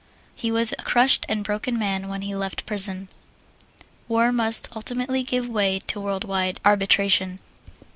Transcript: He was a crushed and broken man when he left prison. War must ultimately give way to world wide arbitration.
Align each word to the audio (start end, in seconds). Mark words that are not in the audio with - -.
He 0.33 0.51
was 0.51 0.71
a 0.71 0.75
crushed 0.81 1.27
and 1.29 1.43
broken 1.43 1.77
man 1.77 2.07
when 2.07 2.23
he 2.23 2.33
left 2.33 2.65
prison. 2.65 3.07
War 4.07 4.31
must 4.31 4.67
ultimately 4.75 5.21
give 5.21 5.47
way 5.47 5.77
to 5.77 5.99
world 5.99 6.23
wide 6.23 6.59
arbitration. 6.65 7.37